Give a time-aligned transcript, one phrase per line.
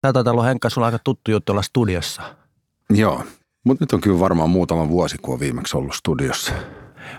[0.00, 2.22] Tämä taitaa olla Henkka, sulla aika tuttu juttu olla studiossa.
[2.90, 3.24] Joo,
[3.64, 6.52] mutta nyt on kyllä varmaan muutama vuosi, kun on viimeksi ollut studiossa.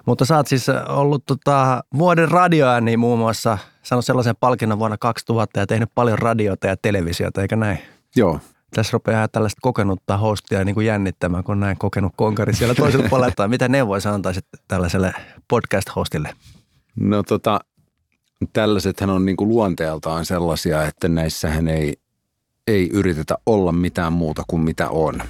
[0.05, 5.59] Mutta sä oot siis ollut tota, vuoden radioääni muun muassa, saanut sellaisen palkinnon vuonna 2000
[5.59, 7.79] ja tehnyt paljon radiota ja televisiota, eikä näin?
[8.15, 8.39] Joo.
[8.75, 13.47] Tässä rupeaa tällaista kokenutta hostia niin kuin jännittämään, kun näin kokenut konkari siellä toisella puolella.
[13.47, 15.13] Mitä neuvoja antaisit tällaiselle
[15.47, 16.29] podcast-hostille?
[16.95, 17.59] No tota,
[18.53, 21.93] tällaisethan on niin kuin luonteeltaan sellaisia, että näissähän ei,
[22.71, 25.21] ei yritetä olla mitään muuta kuin mitä on.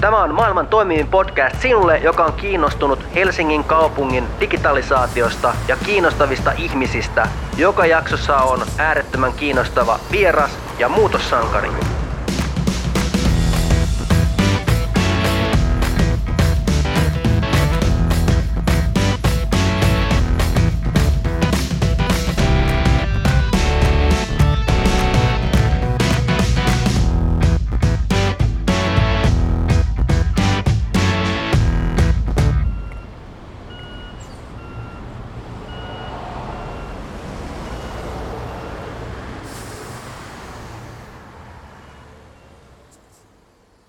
[0.00, 7.28] Tämä on maailman toimivin podcast sinulle, joka on kiinnostunut Helsingin kaupungin digitalisaatiosta ja kiinnostavista ihmisistä.
[7.56, 11.70] Joka jaksossa on äärettömän kiinnostava vieras ja muutossankari.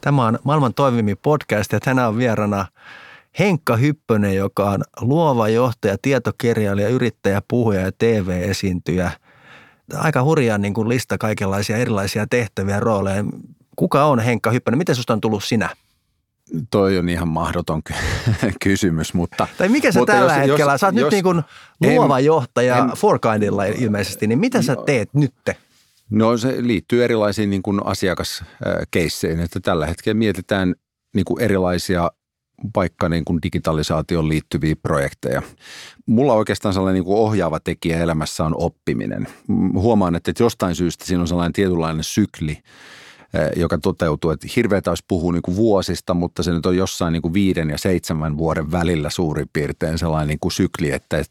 [0.03, 2.65] Tämä on maailman toimivin podcast ja tänään on vierana
[3.39, 9.11] Henkka Hyppönen, joka on luova johtaja, tietokirjailija, yrittäjä, puhuja ja TV-esiintyjä.
[9.95, 13.23] Aika hurjaa niin kuin lista kaikenlaisia erilaisia tehtäviä rooleja.
[13.75, 14.77] Kuka on Henkka Hyppönen?
[14.77, 15.69] Miten susta on tullut sinä?
[16.71, 17.81] Toi on ihan mahdoton
[18.63, 19.47] kysymys, mutta...
[19.57, 21.41] Tai mikä sä mutta tällä jos, hetkellä, jos, sä oot jos, nyt niin kuin
[21.81, 25.57] luova en, johtaja en, Forkindilla ilmeisesti, niin mitä sä teet nytte?
[26.13, 30.75] No se liittyy erilaisiin niin kuin asiakaskeisseihin, että tällä hetkellä mietitään
[31.15, 32.11] niin kuin erilaisia
[32.75, 35.41] vaikka niin kuin digitalisaation liittyviä projekteja.
[36.05, 39.27] Mulla oikeastaan sellainen niin kuin ohjaava tekijä elämässä on oppiminen.
[39.73, 42.57] Huomaan, että jostain syystä siinä on sellainen tietynlainen sykli,
[43.55, 47.21] joka toteutuu, että hirveätä olisi puhua niin kuin vuosista, mutta se nyt on jossain niin
[47.21, 51.23] kuin viiden ja seitsemän vuoden välillä suurin piirtein sellainen niin kuin sykli, että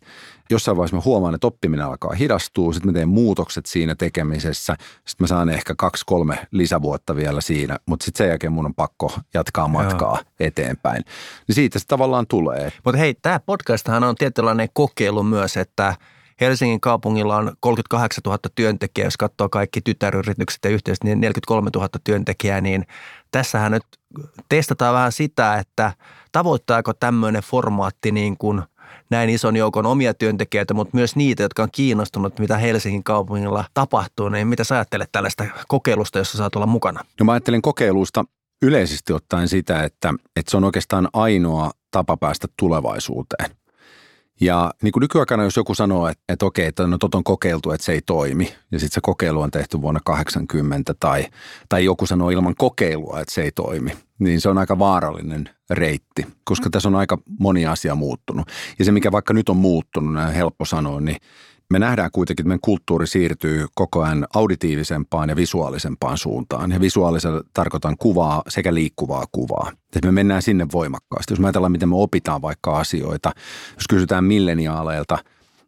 [0.50, 5.25] jossain vaiheessa mä huomaan, että oppiminen alkaa hidastua, sitten mä teen muutokset siinä tekemisessä, sitten
[5.25, 9.19] mä saan ehkä kaksi, kolme lisävuotta vielä siinä, mutta sitten sen jälkeen mun on pakko
[9.34, 10.25] jatkaa matkaa Joo.
[10.41, 11.04] eteenpäin.
[11.48, 12.72] Niin siitä se tavallaan tulee.
[12.84, 15.94] Mutta hei, tämä podcasthan on tietynlainen kokeilu myös, että
[16.42, 21.88] Helsingin kaupungilla on 38 000 työntekijää, jos katsoo kaikki tytäryritykset ja yhteisesti niin 43 000
[22.04, 22.86] työntekijää, niin
[23.30, 23.84] tässähän nyt
[24.48, 25.92] testataan vähän sitä, että
[26.32, 28.62] tavoittaako tämmöinen formaatti niin kuin
[29.10, 34.28] näin ison joukon omia työntekijöitä, mutta myös niitä, jotka on kiinnostunut, mitä Helsingin kaupungilla tapahtuu.
[34.28, 37.00] Niin mitä sä ajattelet tällaista kokeilusta, jossa saat olla mukana?
[37.20, 38.24] No mä ajattelen kokeilusta
[38.62, 43.50] yleisesti ottaen sitä, että, että se on oikeastaan ainoa tapa päästä tulevaisuuteen.
[44.42, 47.70] Ja niin kuin nykyaikana, jos joku sanoo, että, että okei, että no tot on kokeiltu,
[47.70, 51.26] että se ei toimi, ja sitten se kokeilu on tehty vuonna 80 tai,
[51.69, 56.26] tai joku sanoo ilman kokeilua, että se ei toimi, niin se on aika vaarallinen reitti,
[56.44, 58.48] koska tässä on aika moni asia muuttunut.
[58.78, 61.16] Ja se, mikä vaikka nyt on muuttunut, näin helppo sanoa, niin
[61.72, 66.71] me nähdään kuitenkin, että meidän kulttuuri siirtyy koko ajan auditiivisempaan ja visuaalisempaan suuntaan.
[66.71, 69.72] Ja visuaalisella tarkoitan kuvaa sekä liikkuvaa kuvaa.
[69.97, 71.33] Että me mennään sinne voimakkaasti.
[71.33, 73.33] Jos me ajatellaan, miten me opitaan vaikka asioita,
[73.75, 75.19] jos kysytään milleniaaleilta,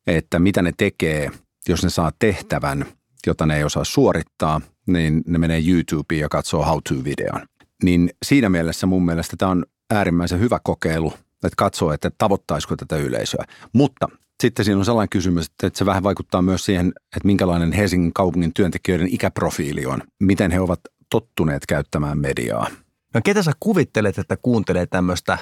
[0.06, 1.30] että mitä ne tekee,
[1.68, 2.86] jos ne saa tehtävän,
[3.26, 7.46] jota ne ei osaa suorittaa, niin ne menee YouTubeen ja katsoo how-to-videon.
[7.82, 11.12] Niin siinä mielessä mun mielestä tämä on äärimmäisen hyvä kokeilu,
[11.46, 13.44] että katsoo, että tavoittaisiko tätä yleisöä.
[13.72, 14.08] Mutta
[14.42, 18.54] sitten siinä on sellainen kysymys, että se vähän vaikuttaa myös siihen, että minkälainen Helsingin kaupungin
[18.54, 20.02] työntekijöiden ikäprofiili on.
[20.20, 22.66] Miten he ovat tottuneet käyttämään mediaa.
[23.14, 25.38] No ketä sä kuvittelet, että kuuntelee tämmöistä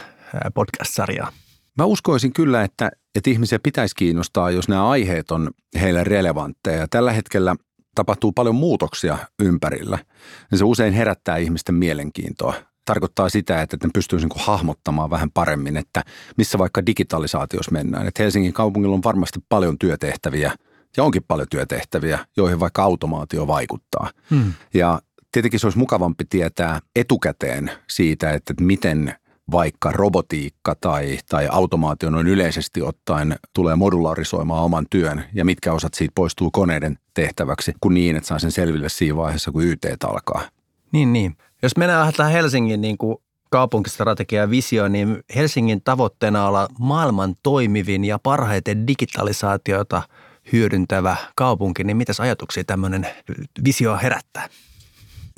[0.54, 1.32] podcast-sarjaa?
[1.78, 6.88] Mä uskoisin kyllä, että, että ihmisiä pitäisi kiinnostaa, jos nämä aiheet on heille relevantteja.
[6.88, 7.56] Tällä hetkellä
[7.94, 9.98] tapahtuu paljon muutoksia ympärillä.
[10.50, 15.76] Ja se usein herättää ihmisten mielenkiintoa tarkoittaa sitä, että ne pystyisi niin hahmottamaan vähän paremmin,
[15.76, 16.02] että
[16.36, 18.06] missä vaikka digitalisaatiossa mennään.
[18.06, 20.52] Että Helsingin kaupungilla on varmasti paljon työtehtäviä
[20.96, 24.10] ja onkin paljon työtehtäviä, joihin vaikka automaatio vaikuttaa.
[24.30, 24.52] Hmm.
[24.74, 25.00] Ja
[25.32, 29.14] tietenkin se olisi mukavampi tietää etukäteen siitä, että miten
[29.50, 35.94] vaikka robotiikka tai, tai automaatio noin yleisesti ottaen tulee modularisoimaan oman työn ja mitkä osat
[35.94, 40.42] siitä poistuu koneiden tehtäväksi, kuin niin, että saa sen selville siinä vaiheessa, kun YT alkaa.
[40.92, 41.36] Niin, niin.
[41.62, 43.16] Jos mennään tähän Helsingin niin kuin
[43.50, 50.02] kaupunkistrategia ja visio, niin Helsingin tavoitteena olla maailman toimivin ja parhaiten digitalisaatiota
[50.52, 53.06] hyödyntävä kaupunki, niin mitäs ajatuksia tämmöinen
[53.64, 54.48] visio herättää?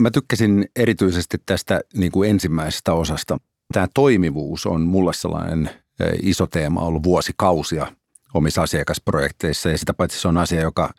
[0.01, 3.39] Mä tykkäsin erityisesti tästä niin kuin ensimmäisestä osasta.
[3.73, 5.71] Tämä toimivuus on mulle sellainen
[6.23, 7.87] iso teema ollut vuosikausia
[8.35, 10.91] omissa asiakasprojekteissa ja sitä paitsi se on asia, joka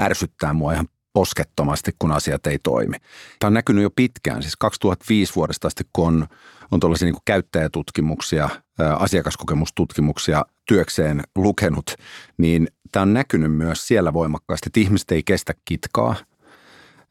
[0.00, 2.96] ärsyttää mua ihan poskettomasti, kun asiat ei toimi.
[3.38, 6.26] Tämä on näkynyt jo pitkään, siis 2005 vuodesta asti, kun on,
[6.70, 8.48] on tuollaisia niin käyttäjätutkimuksia,
[8.98, 11.94] asiakaskokemustutkimuksia työkseen lukenut,
[12.38, 16.14] niin tämä on näkynyt myös siellä voimakkaasti, että ihmiset ei kestä kitkaa–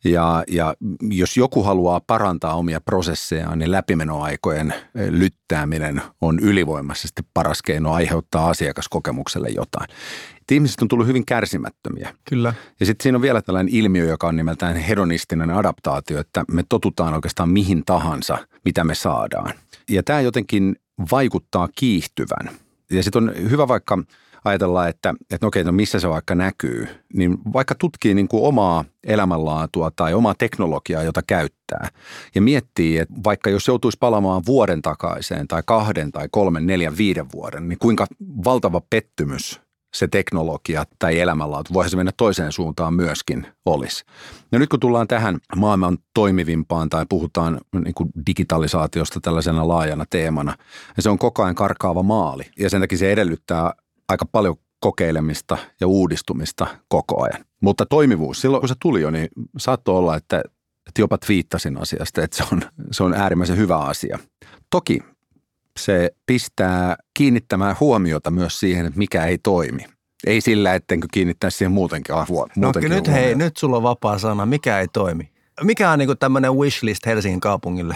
[0.03, 4.73] ja, ja jos joku haluaa parantaa omia prosessejaan, niin läpimenoaikojen
[5.09, 9.87] lyttääminen on ylivoimaisesti paras keino aiheuttaa asiakaskokemukselle jotain.
[10.51, 12.13] Et ihmiset on tullut hyvin kärsimättömiä.
[12.29, 12.53] Kyllä.
[12.79, 17.13] Ja sitten siinä on vielä tällainen ilmiö, joka on nimeltään hedonistinen adaptaatio, että me totutaan
[17.13, 19.53] oikeastaan mihin tahansa, mitä me saadaan.
[19.89, 20.75] Ja tämä jotenkin
[21.11, 22.55] vaikuttaa kiihtyvän.
[22.91, 24.03] Ja sitten on hyvä vaikka
[24.45, 28.85] ajatellaan, että, että okei, no missä se vaikka näkyy, niin vaikka tutkii niin kuin omaa
[29.03, 31.89] elämänlaatua tai omaa teknologiaa, jota käyttää,
[32.35, 37.31] ja miettii, että vaikka jos joutuisi palaamaan vuoden takaiseen tai kahden tai kolmen, neljän, viiden
[37.31, 38.07] vuoden, niin kuinka
[38.45, 39.61] valtava pettymys
[39.93, 44.03] se teknologia tai elämänlaatu, voisi se mennä toiseen suuntaan myöskin olisi.
[44.51, 50.55] Ja nyt kun tullaan tähän maailman toimivimpaan tai puhutaan niin kuin digitalisaatiosta tällaisena laajana teemana,
[50.97, 52.43] ja se on koko ajan karkaava maali.
[52.59, 53.73] Ja sen takia se edellyttää
[54.09, 57.45] aika paljon kokeilemista ja uudistumista koko ajan.
[57.61, 59.27] Mutta toimivuus, silloin kun se tuli jo, niin
[59.57, 60.43] saattoi olla, että,
[60.87, 62.61] että jopa twiittasin asiasta, että se on,
[62.91, 64.19] se on äärimmäisen hyvä asia.
[64.69, 64.99] Toki
[65.85, 69.85] se pistää kiinnittämään huomiota myös siihen, että mikä ei toimi.
[70.27, 72.59] Ei sillä, ettenkö kiinnittäisi siihen muutenkin, huomiota.
[72.59, 73.11] no, nyt huomiota.
[73.11, 75.29] hei, nyt sulla on vapaa sana, mikä ei toimi.
[75.63, 77.95] Mikä on niin tämmöinen wishlist Helsingin kaupungille?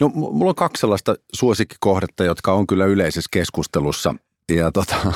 [0.00, 4.14] No mulla on kaksi sellaista suosikkikohdetta, jotka on kyllä yleisessä keskustelussa–
[4.56, 4.96] ja, tota,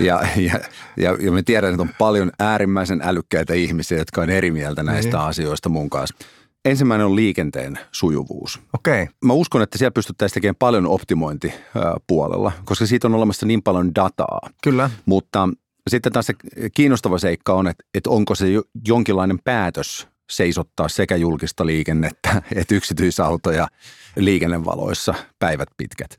[0.00, 0.60] ja, ja,
[0.96, 5.16] ja, ja me tiedän, että on paljon äärimmäisen älykkäitä ihmisiä, jotka on eri mieltä näistä
[5.16, 5.26] niin.
[5.26, 6.16] asioista mun kanssa.
[6.64, 8.60] Ensimmäinen on liikenteen sujuvuus.
[8.74, 9.02] Okei.
[9.02, 9.14] Okay.
[9.24, 14.40] Mä uskon, että siellä pystyttäisiin tekemään paljon optimointipuolella, koska siitä on olemassa niin paljon dataa.
[14.62, 14.90] Kyllä.
[15.06, 15.48] Mutta
[15.90, 16.34] sitten taas se
[16.74, 18.46] kiinnostava seikka on, että, että onko se
[18.88, 23.68] jonkinlainen päätös seisottaa sekä julkista liikennettä että yksityisautoja
[24.16, 26.16] liikennevaloissa päivät pitkät.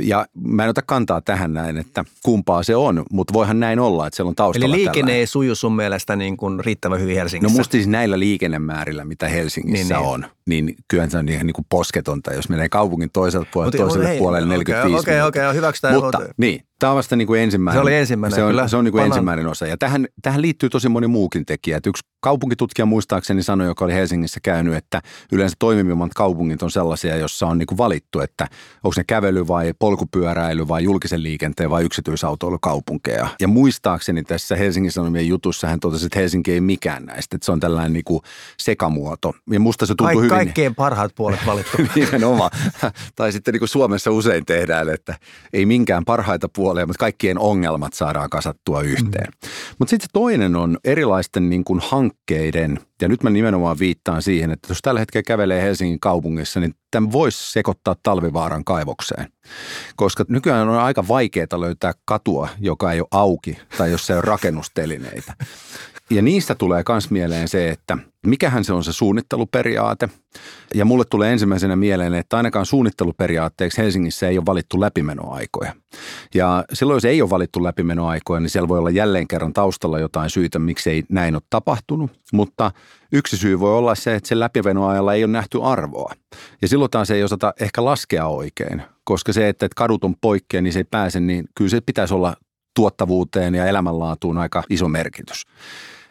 [0.00, 4.06] Ja mä en ota kantaa tähän näin, että kumpaa se on, mutta voihan näin olla,
[4.06, 5.20] että siellä on taustalla Eli liikenne tällainen.
[5.20, 7.54] ei suju sun mielestä niin kuin riittävän hyvin Helsingissä?
[7.54, 10.12] No musta siis näillä liikennemäärillä, mitä Helsingissä niin, niin.
[10.12, 14.08] on, niin kyllä se on ihan niin kuin posketonta, jos menee kaupungin toiselta puolelta toiselle
[14.08, 15.94] hei, puolelle 45 Okei, okei, okei, hyväksytään.
[15.94, 17.78] Mutta niin, Tämä on vasta niin kuin ensimmäinen.
[17.78, 18.68] Se oli ensimmäinen, Se on, kyllä.
[18.68, 19.66] se on niin kuin ensimmäinen osa.
[19.66, 21.76] Ja tähän, tähän liittyy tosi moni muukin tekijä.
[21.76, 25.02] Että yksi kaupunkitutkija muistaakseni sanoi, joka oli Helsingissä käynyt, että
[25.32, 28.45] yleensä toimivimmat kaupungit on sellaisia, jossa on niin kuin valittu, että
[28.84, 33.28] onko ne kävely vai polkupyöräily vai julkisen liikenteen vai yksityisautoilu kaupunkeja.
[33.40, 37.36] Ja muistaakseni tässä Helsingin Sanomien jutussa hän totesi, että Helsinki ei mikään näistä.
[37.36, 38.20] Että se on tällainen niin kuin
[38.58, 39.34] sekamuoto.
[39.50, 40.28] Ja musta se tuntuu Kaik, hyvin...
[40.28, 41.76] Kaikkein parhaat puolet valittu.
[41.94, 42.50] Nimenomaan.
[43.16, 45.14] tai sitten niin kuin Suomessa usein tehdään, että
[45.52, 49.28] ei minkään parhaita puolia mutta kaikkien ongelmat saadaan kasattua yhteen.
[49.42, 49.48] Mm.
[49.78, 54.70] Mutta sitten toinen on erilaisten niin kuin hankkeiden, ja nyt mä nimenomaan viittaan siihen, että
[54.70, 59.28] jos tällä hetkellä kävelee Helsingin kaupungissa, niin tämän voisi sekoittaa talvivaaran kaivokseen.
[59.96, 64.24] Koska nykyään on aika vaikeaa löytää katua, joka ei ole auki tai jos se on
[64.24, 65.34] rakennustelineitä.
[66.10, 70.08] Ja niistä tulee myös mieleen se, että mikähän se on se suunnitteluperiaate.
[70.74, 75.74] Ja mulle tulee ensimmäisenä mieleen, että ainakaan suunnitteluperiaatteeksi Helsingissä ei ole valittu läpimenoaikoja.
[76.34, 80.30] Ja silloin, jos ei ole valittu läpimenoaikoja, niin siellä voi olla jälleen kerran taustalla jotain
[80.30, 82.10] syytä, miksi ei näin ole tapahtunut.
[82.32, 82.70] Mutta
[83.12, 86.12] yksi syy voi olla se, että sen läpimenoajalla ei ole nähty arvoa.
[86.62, 90.72] Ja silloin taas ei osata ehkä laskea oikein, koska se, että kadut on poikkea, niin
[90.72, 92.36] se ei pääse, niin kyllä se pitäisi olla
[92.76, 95.42] tuottavuuteen ja elämänlaatuun aika iso merkitys.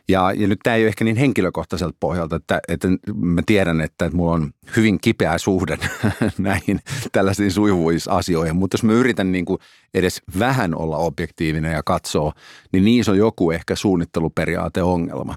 [0.07, 4.05] Ja, ja nyt tämä ei ole ehkä niin henkilökohtaiselta pohjalta, että, että mä tiedän, että,
[4.05, 5.77] että mulla on hyvin kipeä suhde
[6.37, 6.79] näihin
[7.11, 9.59] tällaisiin sujuvuisasioihin, mutta jos mä yritän niin kuin
[9.93, 12.33] edes vähän olla objektiivinen ja katsoa,
[12.71, 15.35] niin niissä on joku ehkä suunnitteluperiaateongelma.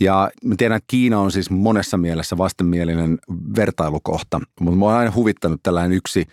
[0.00, 3.18] Ja mä tiedän, että Kiina on siis monessa mielessä vastenmielinen
[3.56, 6.26] vertailukohta, mutta mä oon aina huvittanut tällainen yksi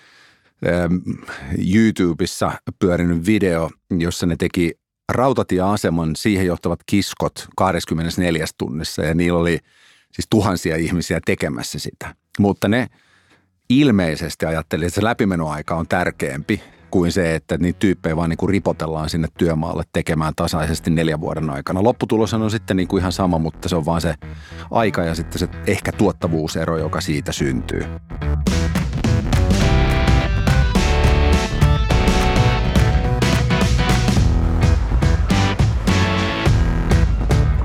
[0.68, 0.96] ähm,
[1.76, 4.74] YouTubessa pyörinyt video, jossa ne teki
[5.10, 9.60] rautatieaseman siihen johtavat kiskot 24 tunnissa ja niillä oli
[10.12, 12.16] siis tuhansia ihmisiä tekemässä sitä.
[12.40, 12.88] Mutta ne
[13.70, 16.62] ilmeisesti ajatteli, että se läpimenoaika on tärkeämpi
[16.92, 21.50] kuin se, että niitä tyyppejä vaan niin kuin ripotellaan sinne työmaalle tekemään tasaisesti neljän vuoden
[21.50, 21.84] aikana.
[21.84, 24.16] Lopputulos on sitten niin kuin ihan sama, mutta se on vaan se
[24.72, 27.84] aika ja sitten se ehkä tuottavuusero, joka siitä syntyy.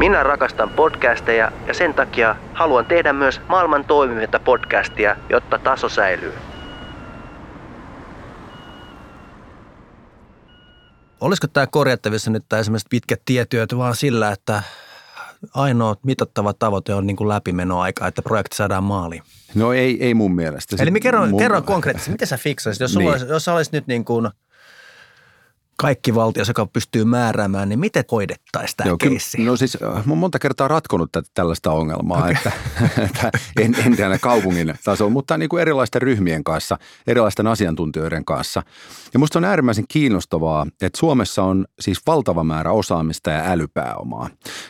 [0.03, 6.33] Minä rakastan podcasteja ja sen takia haluan tehdä myös maailman toimivinta podcastia, jotta taso säilyy.
[11.21, 14.63] Olisiko tämä korjattavissa nyt tämä esimerkiksi pitkät tietyöt vaan sillä, että
[15.55, 19.23] ainoa mitattava tavoite on niin kuin läpimenoaika, että projekti saadaan maaliin?
[19.55, 20.77] No ei, ei mun mielestä.
[20.79, 21.39] Eli kerron, mun...
[21.39, 23.11] kerron konkreettisesti, miten sä fiksaisit, jos, niin.
[23.11, 24.29] olisi, jos olisi nyt niin kuin–
[25.83, 29.45] kaikki valtio, joka pystyy määräämään, niin miten hoidettaisiin tämä keissi?
[29.45, 32.33] No siis äh, mä monta kertaa ratkonut tätä, tällaista ongelmaa, okay.
[32.33, 32.53] että,
[33.05, 38.62] että en, en tiedä kaupungin tasolla, mutta niin kuin erilaisten ryhmien kanssa, erilaisten asiantuntijoiden kanssa.
[39.12, 44.29] Ja musta on äärimmäisen kiinnostavaa, että Suomessa on siis valtava määrä osaamista ja älypääomaa.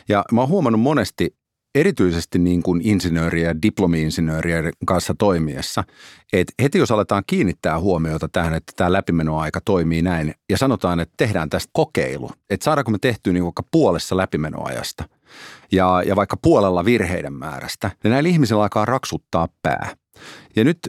[0.09, 1.35] Ja mä oon huomannut monesti
[1.75, 5.83] erityisesti niin kuin insinööriä ja diplomi-insinööriä kanssa toimiessa,
[6.33, 11.13] että heti jos aletaan kiinnittää huomiota tähän, että tämä läpimenoaika toimii näin ja sanotaan, että
[11.17, 15.03] tehdään tästä kokeilu, että saadaanko me tehtyä niin vaikka puolessa läpimenoajasta
[15.71, 19.95] ja, ja vaikka puolella virheiden määrästä, niin näillä ihmisillä alkaa raksuttaa pää.
[20.55, 20.79] Ja nyt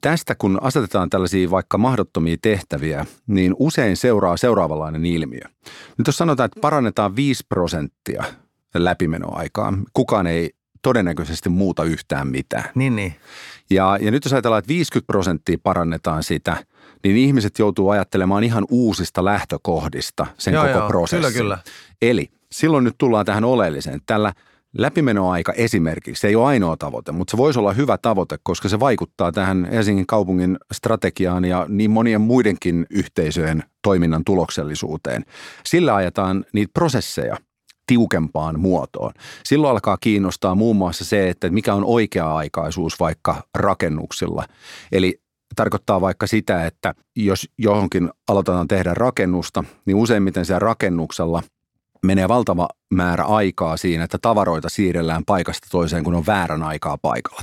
[0.00, 5.48] tästä kun asetetaan tällaisia vaikka mahdottomia tehtäviä, niin usein seuraa seuraavanlainen ilmiö.
[5.98, 8.24] Nyt jos sanotaan, että parannetaan 5 prosenttia–
[8.74, 9.82] läpimenoaikaan.
[9.92, 10.50] Kukaan ei
[10.84, 12.64] todennäköisesti muuta yhtään mitään.
[12.74, 13.14] Niin, niin.
[13.70, 16.56] Ja, ja nyt jos ajatellaan, että 50 prosenttia parannetaan sitä,
[17.04, 21.32] niin ihmiset joutuu ajattelemaan ihan uusista lähtökohdista sen joo, koko joo, prosessin.
[21.32, 21.58] Kyllä, kyllä.
[22.02, 24.00] Eli silloin nyt tullaan tähän oleelliseen.
[24.06, 24.32] Tällä
[24.78, 28.80] läpimenoaika esimerkiksi se ei ole ainoa tavoite, mutta se voisi olla hyvä tavoite, koska se
[28.80, 35.24] vaikuttaa tähän Helsingin kaupungin strategiaan ja niin monien muidenkin yhteisöjen toiminnan tuloksellisuuteen.
[35.66, 37.36] Sillä ajetaan niitä prosesseja–
[37.86, 39.12] tiukempaan muotoon.
[39.44, 44.44] Silloin alkaa kiinnostaa muun muassa se, että mikä on oikea-aikaisuus vaikka rakennuksilla.
[44.92, 45.20] Eli
[45.56, 51.42] tarkoittaa vaikka sitä, että jos johonkin aloitetaan tehdä rakennusta, niin useimmiten siellä rakennuksella
[52.02, 57.40] menee valtava määrä aikaa siinä, että tavaroita siirrellään paikasta toiseen, kun on väärän aikaa paikalla.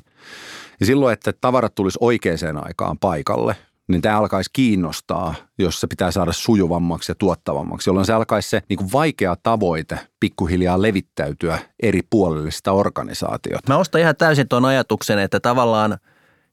[0.79, 3.55] Ja silloin, että tavarat tulisi oikeaan aikaan paikalle,
[3.91, 8.61] niin tämä alkaisi kiinnostaa, jos se pitää saada sujuvammaksi ja tuottavammaksi, jolloin se alkaisi se
[8.69, 13.73] niin kuin vaikea tavoite pikkuhiljaa levittäytyä eri puolille sitä organisaatiota.
[13.73, 15.97] Mä ostan ihan täysin tuon ajatuksen, että tavallaan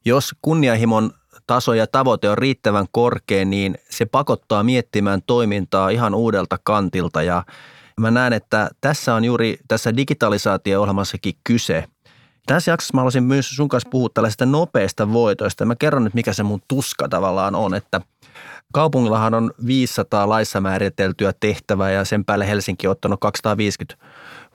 [0.05, 1.11] jos kunnianhimon
[1.47, 7.45] taso ja tavoite on riittävän korkea, niin se pakottaa miettimään toimintaa ihan uudelta kantilta ja
[8.01, 11.85] mä näen, että tässä on juuri tässä digitalisaatio-ohjelmassakin kyse–
[12.49, 15.65] tässä jaksossa mä haluaisin myös sun kanssa puhua tällaisista nopeista voitoista.
[15.65, 18.01] Mä kerron nyt, mikä se mun tuska tavallaan on, että
[18.73, 24.07] kaupungillahan on 500 laissa määriteltyä tehtävää ja sen päälle Helsinki on ottanut 250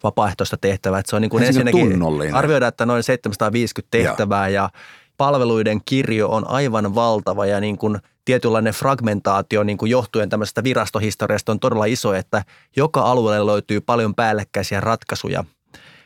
[0.03, 0.99] vapaaehtoista tehtävää.
[0.99, 1.99] Että se on niin kuin ensinnäkin
[2.33, 4.61] arvioida, että noin 750 tehtävää ja.
[4.61, 4.69] ja
[5.17, 11.51] palveluiden kirjo on aivan valtava ja niin kuin tietynlainen fragmentaatio niin kuin johtuen tämmöisestä virastohistoriasta
[11.51, 12.43] on todella iso, että
[12.75, 15.43] joka alueelle löytyy paljon päällekkäisiä ratkaisuja.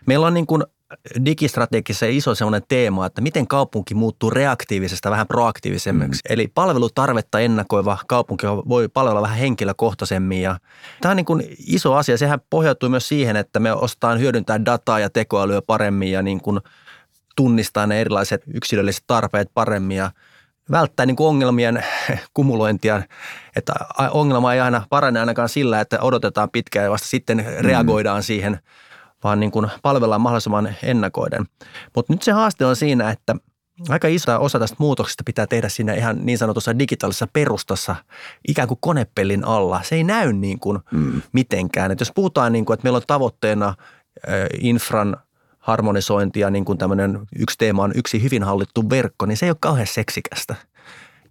[0.06, 0.64] Meillä on niin kuin
[1.26, 6.22] digistrategiassa iso sellainen teema, että miten kaupunki muuttuu reaktiivisesta vähän proaktiivisemmaksi.
[6.30, 6.34] Mm.
[6.34, 10.42] Eli palvelutarvetta ennakoiva kaupunki voi palvella vähän henkilökohtaisemmin.
[10.42, 10.58] Ja
[11.02, 12.18] tämä on niin kuin iso asia.
[12.18, 16.60] Sehän pohjautuu myös siihen, että me ostetaan hyödyntää dataa ja tekoälyä paremmin ja niin kuin
[17.36, 20.12] tunnistaa ne erilaiset yksilölliset tarpeet paremmin ja
[20.72, 21.84] välttää niin kuin ongelmien
[22.34, 23.02] kumulointia.
[23.56, 23.74] Että
[24.12, 28.24] ongelma ei aina parane ainakaan sillä, että odotetaan pitkään ja vasta sitten reagoidaan mm.
[28.24, 28.60] siihen–
[29.24, 31.46] vaan niin kuin palvellaan mahdollisimman ennakoiden.
[31.96, 33.36] Mutta nyt se haaste on siinä, että
[33.90, 37.96] aika iso osa tästä muutoksesta pitää tehdä siinä ihan niin sanotussa digitaalisessa perustassa,
[38.48, 39.82] ikään kuin konepellin alla.
[39.84, 41.22] Se ei näy niin kuin mm.
[41.32, 41.92] mitenkään.
[41.92, 43.74] Et jos puhutaan, niin kuin, että meillä on tavoitteena
[44.62, 45.18] infran
[45.60, 49.50] harmonisointi ja niin kuin tämmöinen yksi teema on yksi hyvin hallittu verkko, niin se ei
[49.50, 50.56] ole kauhean seksikästä.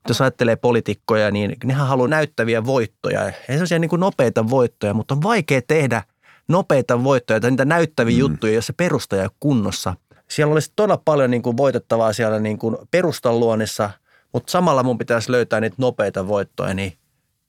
[0.09, 3.25] Jos ajattelee poliitikkoja, niin nehän haluaa näyttäviä voittoja.
[3.25, 6.03] Ei sellaisia niin kuin nopeita voittoja, mutta on vaikea tehdä–
[6.49, 8.21] nopeita voittoja tai niitä näyttäviä mm.
[8.21, 9.95] juttuja, jos se perusta ei kunnossa.
[10.29, 13.91] Siellä olisi todella paljon niin kuin voitettavaa siellä niin kuin perustan luonnissa,
[14.33, 16.93] mutta samalla mun pitäisi löytää niitä nopeita voittoja, niin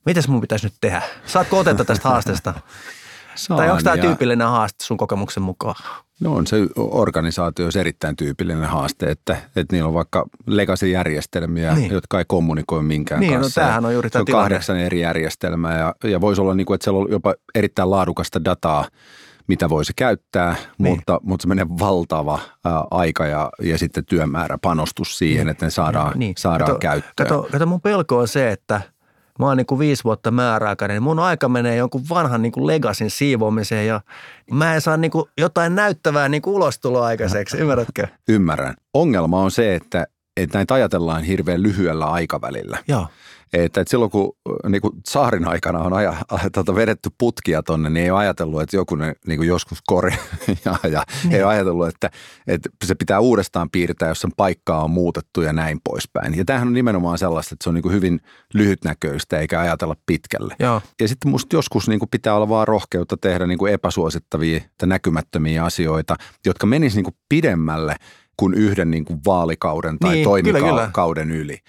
[0.06, 1.01] mitäs mun pitäisi nyt tehdä?
[1.25, 2.54] Saatko otetta tästä haasteesta?
[3.38, 5.75] Saan, tai onko tämä tyypillinen haaste sun kokemuksen mukaan?
[6.20, 11.91] No on se organisaatio se erittäin tyypillinen haaste, että, että niillä on vaikka legacy-järjestelmiä, niin.
[11.91, 13.62] jotka ei kommunikoi minkään niin, no kanssa.
[13.62, 16.75] No tämähän on juuri tämä on kahdeksan eri järjestelmää ja, ja voisi olla niin kuin,
[16.75, 18.86] että siellä on jopa erittäin laadukasta dataa,
[19.48, 20.96] mitä voisi käyttää, niin.
[20.96, 25.51] mutta, mutta se menee valtava ää, aika ja, ja sitten työmäärä panostus siihen, niin.
[25.51, 26.34] että ne saadaan, niin.
[26.38, 27.29] saadaan kato, käyttöön.
[27.29, 28.82] Kato, kato, mun pelko on se, että–
[29.39, 32.67] mä oon niin kuin viisi vuotta määräaikainen, niin mun aika menee jonkun vanhan niin kuin
[32.67, 34.01] legasin siivoamiseen ja
[34.51, 38.08] mä en saa niin kuin jotain näyttävää niin kuin ulostuloa aikaiseksi, ymmärrätkö?
[38.29, 38.74] Ymmärrän.
[38.94, 42.77] Ongelma on se, että, että näitä ajatellaan hirveän lyhyellä aikavälillä.
[42.88, 43.08] Joo.
[43.54, 44.34] Että, että silloin kun
[44.70, 46.13] niin kuin saarin aikana on aja,
[46.54, 50.12] tuota, vedetty putkia tonne, niin ei ole ajatellut, että joku ne niin kuin joskus kori
[50.66, 51.36] ja, ja niin.
[51.36, 52.10] ei ole ajatellut, että,
[52.48, 56.38] että se pitää uudestaan piirtää, jos sen paikkaa on muutettu ja näin poispäin.
[56.38, 58.20] Ja tämähän on nimenomaan sellaista, että se on niin kuin hyvin
[58.54, 60.56] lyhytnäköistä eikä ajatella pitkälle.
[60.60, 60.82] Joo.
[61.01, 64.89] Ja sitten musta joskus niin kuin pitää olla vaan rohkeutta tehdä niin kuin epäsuosittavia tai
[64.89, 67.96] näkymättömiä asioita, jotka menisivät niin kuin pidemmälle
[68.38, 71.60] kuin yhden niin kuin vaalikauden tai niin, toimikauden yli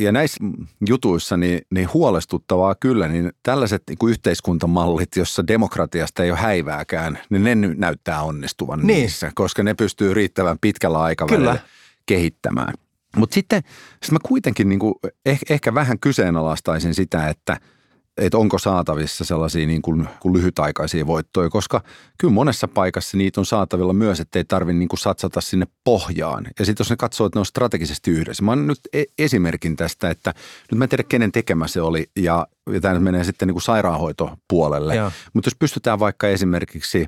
[0.00, 0.44] ja näissä
[0.88, 7.18] jutuissa niin, niin huolestuttavaa kyllä, niin tällaiset niin kuin yhteiskuntamallit, jossa demokratiasta ei ole häivääkään,
[7.30, 8.86] niin ne näyttää onnistuvan niin.
[8.86, 11.68] niissä, koska ne pystyy riittävän pitkällä aikavälillä kyllä.
[12.06, 12.74] kehittämään.
[13.16, 13.62] Mutta sitten
[14.02, 14.94] sit mä kuitenkin niin kuin
[15.26, 17.60] ehkä, ehkä vähän kyseenalaistaisin sitä, että–
[18.16, 21.80] että onko saatavissa sellaisia niin kuin, kuin lyhytaikaisia voittoja, koska
[22.18, 26.46] kyllä monessa paikassa niitä on saatavilla myös, että ei tarvitse niin satsata sinne pohjaan.
[26.58, 28.44] Ja sitten jos ne katsoo, että ne on strategisesti yhdessä.
[28.44, 30.34] Mä annan nyt e- esimerkin tästä, että
[30.70, 33.62] nyt mä en tiedä kenen tekemä se oli ja, ja tämä menee sitten niin kuin
[33.62, 34.94] sairaanhoitopuolelle.
[35.32, 37.06] Mutta jos pystytään vaikka esimerkiksi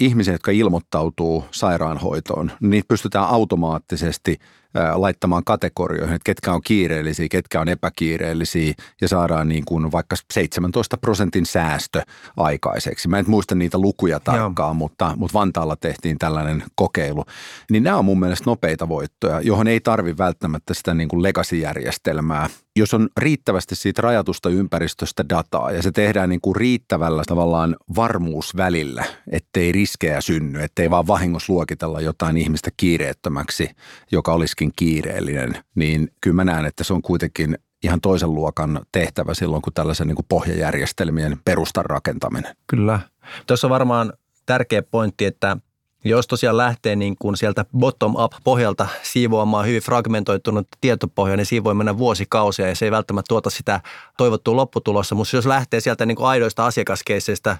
[0.00, 4.38] ihmisiä, jotka ilmoittautuu sairaanhoitoon, niin pystytään automaattisesti–
[4.94, 10.96] laittamaan kategorioihin, että ketkä on kiireellisiä, ketkä on epäkiireellisiä ja saadaan niin kuin vaikka 17
[10.96, 12.02] prosentin säästö
[12.36, 13.08] aikaiseksi.
[13.08, 17.24] Mä en muista niitä lukuja tarkkaan, mutta, mutta Vantaalla tehtiin tällainen kokeilu.
[17.70, 22.48] Niin nämä on mun mielestä nopeita voittoja, johon ei tarvi välttämättä sitä niin kuin legacy-järjestelmää.
[22.76, 29.04] Jos on riittävästi siitä rajatusta ympäristöstä dataa ja se tehdään niin kuin riittävällä tavallaan varmuusvälillä,
[29.32, 33.70] ettei riskejä synny, ettei vaan vahingossa luokitella jotain ihmistä kiireettömäksi,
[34.12, 38.80] joka olisi myöskin kiireellinen, niin kyllä mä näen, että se on kuitenkin ihan toisen luokan
[38.92, 42.56] tehtävä silloin, kun tällaisen niin kuin pohjajärjestelmien perustan rakentaminen.
[42.66, 43.00] Kyllä.
[43.46, 44.12] Tuossa on varmaan
[44.46, 45.56] tärkeä pointti, että
[46.04, 51.74] jos tosiaan lähtee niin kuin sieltä bottom-up pohjalta siivoamaan hyvin fragmentoitunut tietopohja, niin siinä voi
[51.74, 53.80] mennä vuosikausia ja se ei välttämättä tuota sitä
[54.16, 55.14] toivottua lopputulossa.
[55.14, 57.56] Mutta jos lähtee sieltä niin kuin aidoista asiakaskeisseistä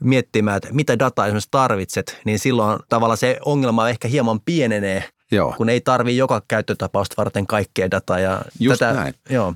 [0.00, 5.54] miettimään, että mitä dataa esimerkiksi tarvitset, niin silloin tavallaan se ongelma ehkä hieman pienenee– Joo.
[5.56, 8.18] kun ei tarvitse joka käyttötapausta varten kaikkea dataa.
[8.18, 9.14] Ja Just tätä, näin.
[9.30, 9.54] Joo.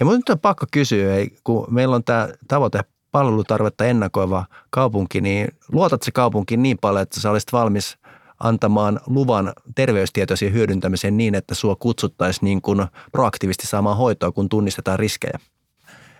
[0.00, 1.14] Ja mutta nyt on pakko kysyä,
[1.44, 2.80] kun meillä on tämä tavoite
[3.16, 7.98] palvelutarvetta ennakoiva kaupunki, niin luotat se kaupunki niin paljon, että sä olisit valmis
[8.40, 14.98] antamaan luvan terveystietoisiin hyödyntämiseen niin, että sua kutsuttaisiin niin kuin proaktiivisesti saamaan hoitoa, kun tunnistetaan
[14.98, 15.38] riskejä.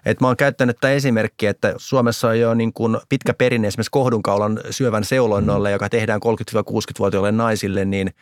[0.07, 3.91] Et mä oon käyttänyt tätä esimerkkiä, että Suomessa on jo niin kuin pitkä perinne esimerkiksi
[3.91, 5.73] kohdunkaulan syövän seuloinnolle, mm.
[5.73, 8.11] joka tehdään 30-60-vuotiaille naisille, niin–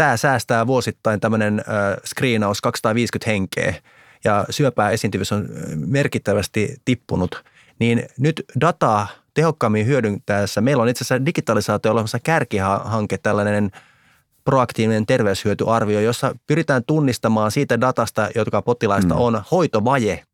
[0.00, 1.64] tämä säästää vuosittain tämmöinen
[2.06, 3.74] screenaus 250 henkeä
[4.24, 5.48] ja syöpää esiintyvyys on
[5.86, 7.44] merkittävästi tippunut,
[7.80, 13.70] niin nyt dataa tehokkaammin hyödyntäessä, meillä on itse asiassa digitalisaatio olemassa kärkihanke, tällainen
[14.44, 19.20] proaktiivinen terveyshyötyarvio, jossa pyritään tunnistamaan siitä datasta, jotka potilaista mm.
[19.20, 20.24] on, hoitovaje.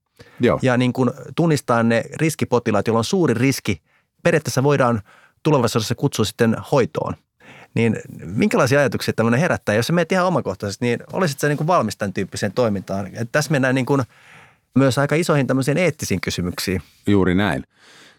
[0.41, 0.59] Joo.
[0.63, 3.83] Ja niin kuin tunnistaa ne riskipotilaat, joilla on suuri riski.
[4.23, 5.03] Periaatteessa voidaan
[5.43, 7.15] tulevaisuudessa kutsua sitten hoitoon.
[7.75, 9.75] Niin minkälaisia ajatuksia tämmöinen herättää?
[9.75, 13.07] Jos sä menet ihan omakohtaisesti, niin olisit sä niin kuin valmis tämän tyyppiseen toimintaan?
[13.07, 14.03] Että tässä mennään niin kuin
[14.77, 16.83] myös aika isoihin tämmöisiin eettisiin kysymyksiin.
[17.07, 17.65] Juuri näin,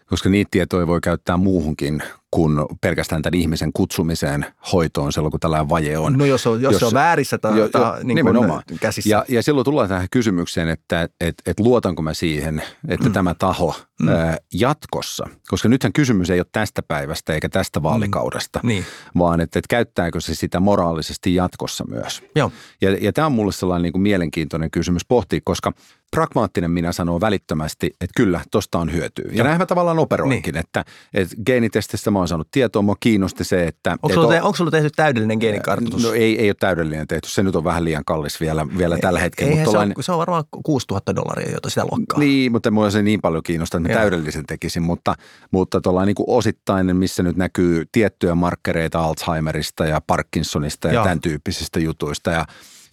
[0.06, 5.68] koska niitä tietoja voi käyttää muuhunkin kuin pelkästään tämän ihmisen kutsumiseen hoitoon silloin, kun tällainen
[5.68, 6.12] vaje on.
[6.12, 8.62] No jos, on, jos, jos se on väärissä tai jo, jo, niin nimenomaan.
[8.80, 9.10] käsissä.
[9.10, 13.12] Ja, ja silloin tullaan tähän kysymykseen, että et, et luotanko mä siihen, että mm.
[13.12, 14.08] tämä taho mm.
[14.08, 18.68] ää, jatkossa, koska nythän kysymys ei ole tästä päivästä eikä tästä vaalikaudesta, mm.
[18.68, 18.84] niin.
[19.18, 22.22] vaan että et käyttääkö se sitä moraalisesti jatkossa myös.
[22.36, 22.52] Joo.
[22.80, 25.72] Ja, ja tämä on mulle sellainen niin kuin mielenkiintoinen kysymys pohtia, koska
[26.10, 29.30] pragmaattinen minä sanoo välittömästi, että kyllä, tosta on hyötyä.
[29.32, 30.60] Ja näin mä tavallaan operoinkin, niin.
[30.60, 33.90] että, että geenitestistä mä oon saanut tietoa, mua kiinnosti se, että...
[34.02, 36.02] Onko sulla, te, onko sulla tehty täydellinen geenikartoitus?
[36.02, 39.00] No ei, ei ole täydellinen tehty, se nyt on vähän liian kallis vielä, vielä ei,
[39.00, 39.56] tällä hetkellä.
[39.56, 42.18] Mutta se, on, se on varmaan 6000 dollaria, jota sitä luokkaa.
[42.18, 45.14] Niin, mutta mua se niin paljon kiinnostaa, että mä täydellisen tekisin, mutta,
[45.50, 51.04] mutta tuolla niin osittainen, missä nyt näkyy tiettyjä markkereita Alzheimerista ja Parkinsonista ja Joo.
[51.04, 52.46] tämän tyyppisistä jutuista ja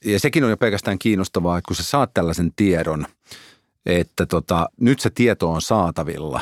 [0.06, 3.06] ja sekin on jo pelkästään kiinnostavaa, että kun sä saat tällaisen tiedon,
[3.86, 6.42] että tota, nyt se tieto on saatavilla,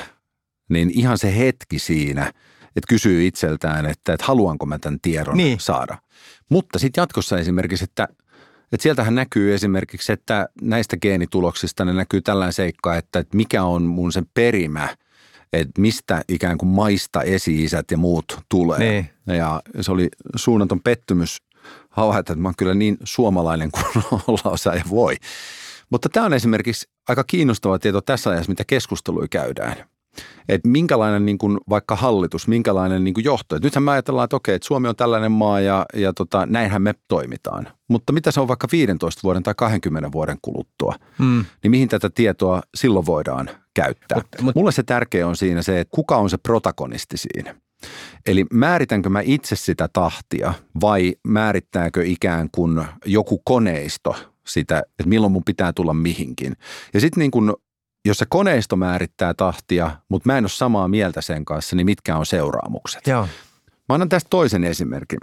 [0.70, 2.34] niin ihan se hetki siinä,
[2.76, 5.60] että kysyy itseltään, että, että haluanko mä tämän tiedon niin.
[5.60, 5.98] saada.
[6.50, 8.08] Mutta sitten jatkossa esimerkiksi, että,
[8.72, 13.84] että sieltähän näkyy esimerkiksi, että näistä geenituloksista ne näkyy tällainen seikka, että, että mikä on
[13.84, 14.96] mun sen perimä,
[15.54, 18.80] että mistä ikään kuin maista esi-isät ja muut tulee.
[18.80, 19.10] Niin.
[19.38, 21.38] Ja se oli suunnaton pettymys
[21.90, 23.86] havaita, että mä oon kyllä niin suomalainen kuin
[24.28, 25.16] olla osaa ja voi.
[25.90, 29.76] Mutta tämä on esimerkiksi aika kiinnostava tieto tässä ajassa, mitä keskustelua käydään.
[30.50, 33.56] Että minkälainen niin kuin vaikka hallitus, minkälainen niin kuin johto.
[33.56, 36.82] Et nythän me ajatellaan, että okei, että Suomi on tällainen maa ja, ja tota, näinhän
[36.82, 37.68] me toimitaan.
[37.90, 41.46] Mutta mitä se on vaikka 15 vuoden tai 20 vuoden kuluttua, mm.
[41.64, 44.18] niin mihin tätä tietoa silloin voidaan käyttää.
[44.18, 47.56] Mut, mut, Mulle se tärkeä on siinä se, että kuka on se protagonisti siinä.
[48.26, 54.16] Eli määritänkö mä itse sitä tahtia vai määrittääkö ikään kuin joku koneisto
[54.48, 56.54] sitä, että milloin mun pitää tulla mihinkin.
[56.94, 57.54] Ja sitten niin kuin,
[58.06, 62.18] jos se koneisto määrittää tahtia, mutta mä en ole samaa mieltä sen kanssa, niin mitkä
[62.18, 63.08] on seuraamukset?
[63.08, 63.28] Joo.
[63.90, 65.20] Mä annan tästä toisen esimerkin.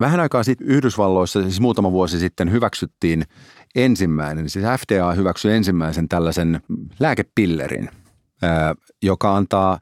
[0.00, 3.24] Vähän aikaa sitten Yhdysvalloissa, siis muutama vuosi sitten hyväksyttiin
[3.74, 6.60] ensimmäinen, siis FDA hyväksyi ensimmäisen tällaisen
[7.00, 7.90] lääkepillerin,
[9.02, 9.78] joka antaa,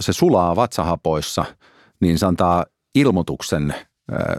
[0.00, 1.44] se sulaa vatsahapoissa,
[2.00, 3.74] niin se antaa ilmoituksen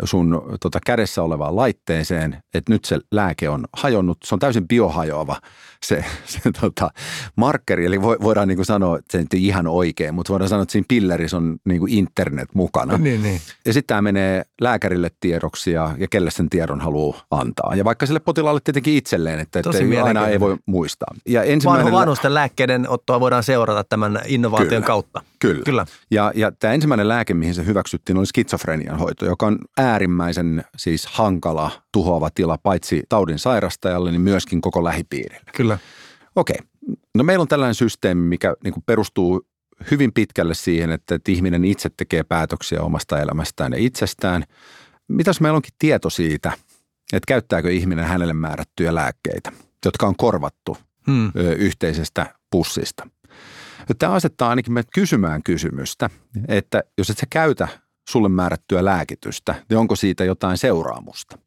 [0.03, 4.17] sun tota, kädessä olevaan laitteeseen, että nyt se lääke on hajonnut.
[4.23, 5.35] Se on täysin biohajoava
[5.85, 6.89] se, se tota,
[7.35, 10.71] markkeri, eli voidaan niin kuin sanoa, että se ei ihan oikein, mutta voidaan sanoa, että
[10.71, 12.97] siinä pillerissä on niin kuin internet mukana.
[12.97, 13.41] Niin, niin.
[13.65, 17.75] Ja sitten tämä menee lääkärille tiedoksi ja, ja kelle sen tiedon haluaa antaa.
[17.75, 21.15] Ja vaikka sille potilaalle tietenkin itselleen, että, että ei, aina ei voi muistaa.
[21.27, 21.93] Ja ensimmäinen...
[21.93, 25.21] Vanhusten lääkkeiden ottoa voidaan seurata tämän innovaation kyllä, kautta.
[25.41, 25.61] Kyllä.
[25.65, 25.85] kyllä.
[26.11, 31.05] Ja, ja tämä ensimmäinen lääke, mihin se hyväksyttiin, oli skitsofrenian hoito, joka on äärimmäisen siis
[31.05, 35.51] hankala, tuhoava tila paitsi taudin sairastajalle, niin myöskin koko lähipiirille.
[35.55, 35.77] Kyllä.
[36.35, 36.57] Okei.
[37.15, 39.47] No meillä on tällainen systeemi, mikä niin kuin perustuu
[39.91, 44.43] hyvin pitkälle siihen, että, että ihminen itse tekee päätöksiä omasta elämästään ja itsestään.
[45.07, 46.51] Mitäs meillä onkin tieto siitä,
[47.13, 49.51] että käyttääkö ihminen hänelle määrättyjä lääkkeitä,
[49.85, 50.77] jotka on korvattu
[51.07, 51.31] hmm.
[51.57, 53.07] yhteisestä pussista.
[53.99, 56.09] Tämä asettaa ainakin me kysymään kysymystä,
[56.47, 57.67] että jos et sä käytä
[58.09, 61.37] sulle määrättyä lääkitystä, niin onko siitä jotain seuraamusta?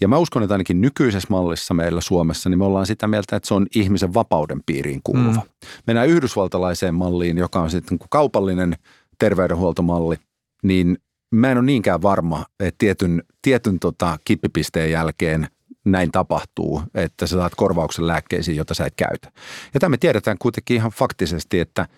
[0.00, 3.48] Ja mä uskon, että ainakin nykyisessä mallissa meillä Suomessa, niin me ollaan sitä mieltä, että
[3.48, 5.40] se on ihmisen vapauden piiriin kuuluva.
[5.40, 5.68] Mm.
[5.86, 8.76] Mennään yhdysvaltalaiseen malliin, joka on sitten kaupallinen
[9.18, 10.16] terveydenhuoltomalli,
[10.62, 10.98] niin
[11.34, 15.48] mä en ole niinkään varma, että tietyn, tietyn tota kippipisteen jälkeen
[15.84, 19.32] näin tapahtuu, että sä saat korvauksen lääkkeisiin, jota sä et käytä.
[19.74, 21.86] Ja tämä me tiedetään kuitenkin ihan faktisesti, että–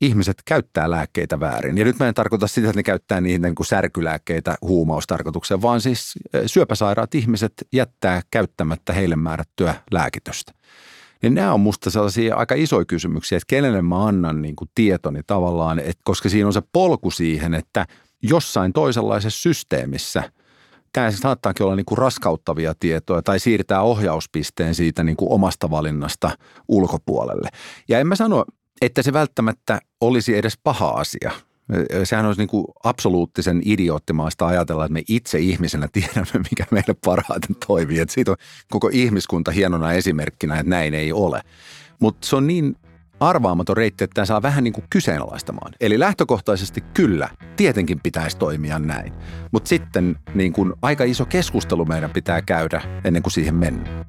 [0.00, 1.78] ihmiset käyttää lääkkeitä väärin.
[1.78, 5.80] Ja nyt mä en tarkoita sitä, että ne käyttää niitä niin kuin särkylääkkeitä huumaustarkoitukseen, vaan
[5.80, 6.14] siis
[6.46, 10.52] syöpäsairaat ihmiset jättää käyttämättä heille määrättyä lääkitystä.
[11.22, 15.20] Niin nämä on musta sellaisia aika isoja kysymyksiä, että kenelle mä annan niin kuin tietoni
[15.26, 17.86] tavallaan, että koska siinä on se polku siihen, että
[18.22, 20.22] jossain toisenlaisessa systeemissä–
[20.92, 26.30] tämä saattaakin olla niin kuin raskauttavia tietoja tai siirtää ohjauspisteen siitä niin kuin omasta valinnasta
[26.68, 27.48] ulkopuolelle.
[27.88, 28.44] Ja en mä sano,
[28.80, 31.30] että se välttämättä olisi edes paha asia.
[32.04, 37.56] Sehän olisi niin kuin absoluuttisen idioottimaista ajatella, että me itse ihmisenä tiedämme, mikä meille parhaiten
[37.66, 37.98] toimii.
[37.98, 38.36] Että siitä on
[38.70, 41.40] koko ihmiskunta hienona esimerkkinä, että näin ei ole.
[42.00, 42.76] Mutta se on niin
[43.20, 45.72] arvaamaton reitti, että tämä saa vähän niin kuin kyseenalaistamaan.
[45.80, 49.12] Eli lähtökohtaisesti kyllä, tietenkin pitäisi toimia näin.
[49.52, 54.06] Mutta sitten niin kuin aika iso keskustelu meidän pitää käydä ennen kuin siihen mennään.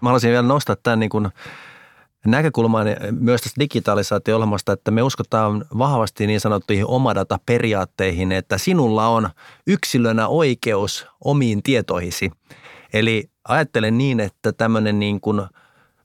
[0.00, 1.28] Mä haluaisin vielä nostaa tämän niin kuin
[2.26, 2.86] näkökulman
[3.20, 9.30] myös tästä digitalisaatio-ohjelmasta, että me uskotaan vahvasti niin sanottuihin omadata-periaatteihin, että sinulla on
[9.66, 12.30] yksilönä oikeus omiin tietoihisi.
[12.92, 15.42] Eli ajattelen niin, että tämmöinen niin kuin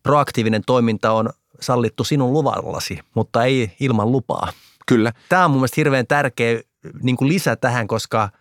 [0.04, 4.54] proaktiivinen toiminta on sallittu sinun luvallasi, mutta ei ilman lupaa.
[4.88, 5.12] Kyllä.
[5.30, 6.62] Tämä on mun mielestä hirveän tärkeä
[7.02, 8.30] niin kuin lisä tähän, koska–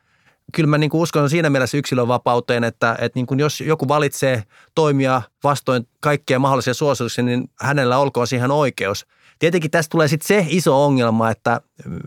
[0.52, 3.88] kyllä mä niin kuin uskon siinä mielessä yksilön vapauteen, että, että niin kuin jos joku
[3.88, 4.42] valitsee
[4.74, 9.06] toimia vastoin kaikkia mahdollisia suosituksia, niin hänellä olkoon siihen oikeus.
[9.38, 11.60] Tietenkin tästä tulee sitten se iso ongelma, että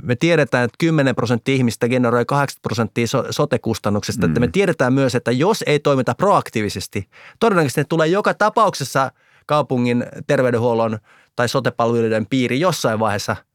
[0.03, 4.27] me tiedetään, että 10 prosenttia ihmistä generoi 80 prosenttia sote-kustannuksista.
[4.27, 4.31] Mm.
[4.31, 4.51] Että me mm.
[4.51, 9.11] tiedetään myös, että jos ei toimita proaktiivisesti, todennäköisesti ne tulee joka tapauksessa
[9.45, 10.99] kaupungin terveydenhuollon
[11.35, 13.35] tai sotepalveluiden piiri jossain vaiheessa–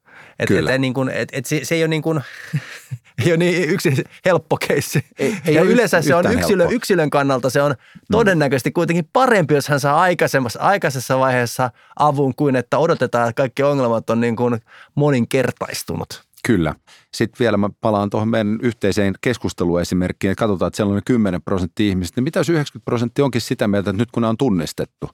[0.41, 2.21] että et, niin et, et se, se ei ole niin kuin,
[3.27, 5.05] ei ole niin yksi helppo keissi.
[5.19, 7.75] Ei, ei ja yleensä se on yksilö, yksilön kannalta se on
[8.13, 13.63] todennäköisesti kuitenkin parempi, jos hän saa aikaisemmassa, aikaisessa vaiheessa avun kuin että odotetaan, että kaikki
[13.63, 14.61] ongelmat on niin kuin
[14.95, 16.31] moninkertaistunut.
[16.45, 16.75] Kyllä.
[17.15, 21.89] Sitten vielä mä palaan tuohon meidän yhteiseen keskusteluesimerkkiin, että katsotaan, että siellä on 10 prosenttia
[21.89, 25.11] ihmistä, niin mitä jos 90 prosenttia onkin sitä mieltä, että nyt kun nämä on tunnistettu,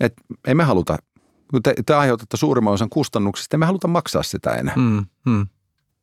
[0.00, 0.96] että ei me haluta,
[1.62, 4.74] te, te aiheutatte suurimman osan kustannuksista, me haluta maksaa sitä enää.
[4.76, 5.46] Mm, mm.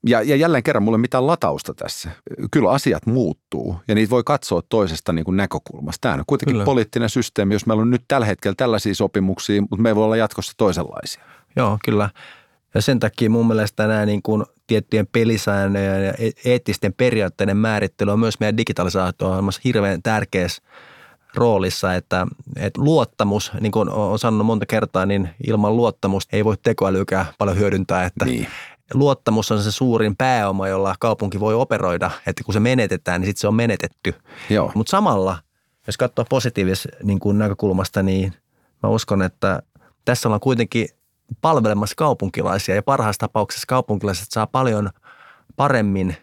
[0.08, 2.10] Ja, ja jälleen kerran mulle mitään latausta tässä.
[2.52, 6.02] Kyllä asiat muuttuu ja niitä voi katsoa toisesta niin kuin näkökulmasta.
[6.02, 6.66] Tämä on kuitenkin Kyllä.
[6.66, 10.18] poliittinen systeemi, jos meillä on nyt tällä hetkellä tällaisia sopimuksia, mutta me ei voi olla
[10.18, 11.24] jatkossa toisenlaisia.
[11.56, 12.10] joo, kyllä.
[12.74, 18.12] Ja sen takia mun mielestä nämä niin kuin tiettyjen pelisäännöjen ja e- eettisten periaatteiden määrittely
[18.12, 19.30] on myös meidän digitalisaatio
[19.64, 20.64] hirveän tärkeässä
[21.36, 26.58] roolissa, että, että luottamus, niin kuin olen sanonut monta kertaa, niin ilman luottamusta ei voi
[26.64, 28.48] tekoälykään paljon hyödyntää, että niin.
[28.94, 33.42] Luottamus on se suurin pääoma, jolla kaupunki voi operoida, että kun se menetetään, niin sitten
[33.42, 34.14] se on menetetty.
[34.76, 35.38] Mutta samalla,
[35.88, 38.34] jos katsoo positiivisesta niin kuin näkökulmasta, niin
[38.84, 39.62] mä uskon, että
[40.06, 40.88] tässä ollaan kuitenkin
[41.42, 44.90] palvelemassa kaupunkilaisia ja parhaassa tapauksessa kaupunkilaiset saa paljon
[45.56, 46.16] paremmin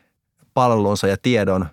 [0.55, 1.67] palvelunsa ja tiedon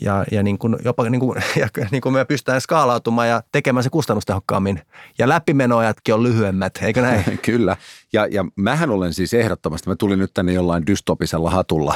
[0.00, 3.82] ja, ja, niin kuin, jopa niin kuin, ja niin kuin me pystytään skaalautumaan ja tekemään
[3.82, 4.80] se kustannustehokkaammin.
[5.18, 7.24] Ja läpimenojatkin on lyhyemmät, eikö näin?
[7.42, 7.76] Kyllä.
[8.12, 11.94] Ja, ja mähän olen siis ehdottomasti, mä tulin nyt tänne jollain dystopisella hatulla,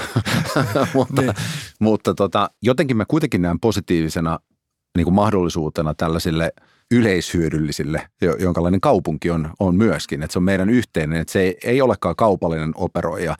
[0.94, 1.34] mutta, niin.
[1.80, 4.38] mutta tota, jotenkin mä kuitenkin näen positiivisena
[4.96, 6.52] niin kuin mahdollisuutena tällaisille–
[6.90, 10.22] yleishyödyllisille, jonkalainen kaupunki on, on myöskin.
[10.22, 13.36] Että se on meidän yhteinen, että se ei, ei olekaan kaupallinen operoija,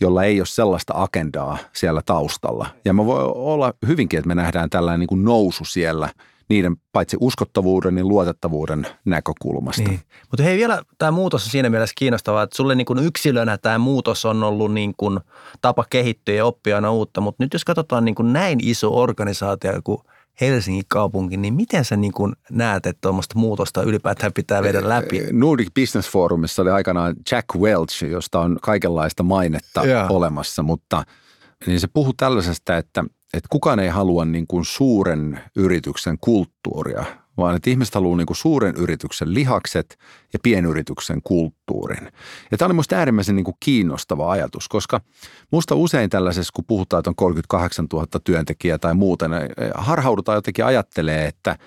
[0.00, 2.66] jolla ei ole sellaista agendaa siellä taustalla.
[2.84, 6.08] Ja me voi olla hyvinkin, että me nähdään tällainen niin kuin nousu siellä
[6.48, 9.82] niiden paitsi uskottavuuden, niin luotettavuuden näkökulmasta.
[9.82, 10.00] Niin.
[10.30, 13.78] Mutta hei vielä tämä muutos on siinä mielessä kiinnostavaa, että sulle niin kuin yksilönä tämä
[13.78, 15.20] muutos on ollut niin kuin
[15.60, 19.72] tapa kehittyä ja oppia aina uutta, mutta nyt jos katsotaan niin kuin näin iso organisaatio
[19.84, 19.98] kuin
[20.40, 25.26] Helsingin kaupunki, niin miten sä niin kuin näet, että tuommoista muutosta ylipäätään pitää viedä läpi?
[25.32, 30.10] Nordic Business Forumissa oli aikanaan Jack Welch, josta on kaikenlaista mainetta yeah.
[30.10, 31.04] olemassa, mutta
[31.66, 37.04] niin se puhuu tällaisesta, että, että kukaan ei halua niin kuin suuren yrityksen kulttuuria,
[37.36, 39.98] vaan että ihmiset haluaa niin kuin suuren yrityksen lihakset
[40.32, 42.12] ja pienyrityksen kulttuurin.
[42.50, 45.00] Ja tämä oli minusta äärimmäisen niin kuin kiinnostava ajatus, koska
[45.52, 50.64] minusta usein tällaisessa, kun puhutaan, että on 38 000 työntekijää tai muuten, niin harhaudutaan jotenkin
[50.64, 51.58] ajattelee, että,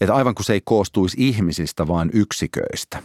[0.00, 3.02] että aivan kuin se ei koostuisi ihmisistä, vaan yksiköistä.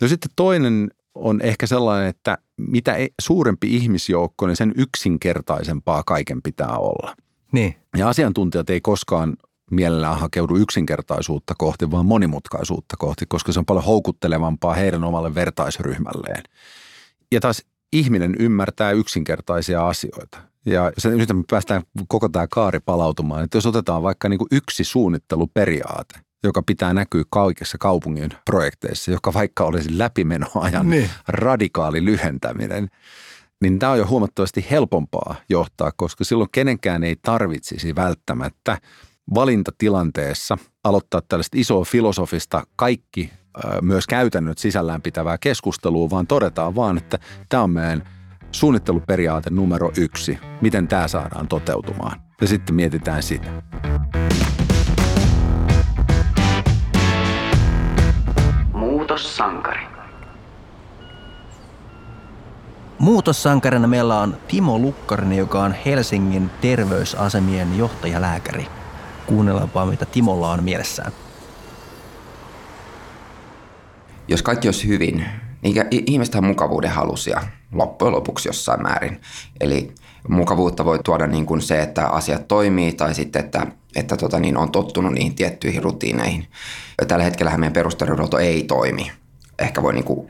[0.00, 6.42] No sitten toinen on ehkä sellainen, että mitä e-, suurempi ihmisjoukko, niin sen yksinkertaisempaa kaiken
[6.42, 7.16] pitää olla.
[7.52, 7.74] Niin.
[7.96, 9.36] Ja asiantuntijat ei koskaan
[9.70, 16.42] mielellään hakeudu yksinkertaisuutta kohti, vaan monimutkaisuutta kohti, koska se on paljon houkuttelevampaa heidän omalle vertaisryhmälleen.
[17.32, 20.38] Ja taas ihminen ymmärtää yksinkertaisia asioita.
[20.66, 24.48] Ja se, nyt me päästään koko tämä kaari palautumaan, että jos otetaan vaikka niin kuin
[24.52, 31.10] yksi suunnitteluperiaate, joka pitää näkyä kaikissa kaupungin projekteissa, joka vaikka olisi läpimenoajan niin.
[31.28, 32.88] radikaali lyhentäminen,
[33.62, 38.78] niin tämä on jo huomattavasti helpompaa johtaa, koska silloin kenenkään ei tarvitsisi välttämättä
[39.34, 43.32] valintatilanteessa aloittaa tällaista isoa filosofista kaikki
[43.82, 48.08] myös käytännöt sisällään pitävää keskustelua, vaan todetaan vaan, että tämä on meidän
[48.52, 50.38] suunnitteluperiaate numero yksi.
[50.60, 52.20] Miten tämä saadaan toteutumaan?
[52.40, 53.62] Ja sitten mietitään sitä.
[58.72, 59.82] Muutossankari.
[62.98, 68.77] Muutossankarina meillä on Timo Lukkarinen, joka on Helsingin terveysasemien johtajalääkäri.
[69.28, 71.12] Kuunnellaanpa, mitä Timolla on mielessään.
[74.28, 75.24] Jos kaikki olisi hyvin,
[75.62, 79.20] niin ihmiset on mukavuuden halusia loppujen lopuksi jossain määrin.
[79.60, 79.94] Eli
[80.28, 84.56] mukavuutta voi tuoda niin kuin se, että asiat toimii tai sitten, että, että tota niin,
[84.56, 86.46] on tottunut niihin tiettyihin rutiineihin.
[87.08, 89.12] Tällä hetkellä meidän perusterveydenhuolto ei toimi.
[89.58, 90.28] Ehkä voi niin kuin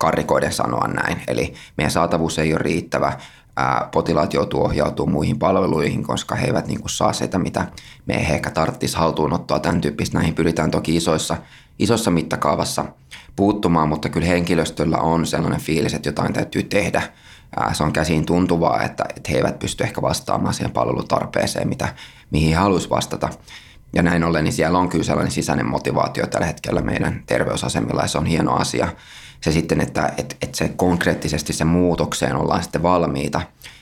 [0.51, 1.23] sanoa näin.
[1.29, 3.13] Eli meidän saatavuus ei ole riittävä
[3.93, 7.67] potilaat joutuu ohjautumaan muihin palveluihin, koska he eivät niin kuin saa sitä, mitä
[8.07, 9.61] me ehkä tarvitsisi haltuunottoa.
[9.61, 11.37] Tämän tyyppistä näihin pyritään toki isoissa,
[11.79, 12.85] isossa mittakaavassa
[13.37, 17.03] puuttumaan, mutta kyllä henkilöstöllä on sellainen fiilis, että jotain täytyy tehdä.
[17.73, 21.95] Se on käsiin tuntuvaa, että, että he eivät pysty ehkä vastaamaan siihen palvelutarpeeseen, mitä,
[22.31, 23.29] mihin he haluaisivat vastata.
[23.93, 28.09] Ja näin ollen, niin siellä on kyllä sellainen sisäinen motivaatio tällä hetkellä meidän terveysasemilla ja
[28.09, 28.89] se on hieno asia
[29.41, 33.41] se sitten, että, että, että se konkreettisesti se muutokseen ollaan sitten valmiita,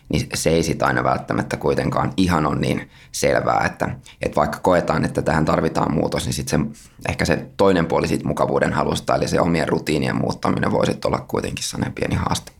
[0.08, 3.88] niin se ei sitten aina välttämättä kuitenkaan ihan on niin selvää, että,
[4.22, 6.72] että vaikka koetaan, että tähän tarvitaan muutos, niin sitten
[7.08, 11.64] ehkä se toinen puoli siitä mukavuuden halusta, eli se omien rutiinien muuttaminen voisi olla kuitenkin
[11.64, 12.52] sellainen pieni haaste.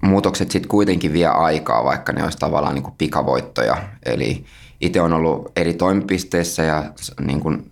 [0.00, 3.76] Muutokset sitten kuitenkin vie aikaa, vaikka ne olisi tavallaan niin kuin pikavoittoja.
[4.06, 4.44] Eli
[4.80, 6.84] itse on ollut eri toimipisteissä ja
[7.20, 7.70] niin kuin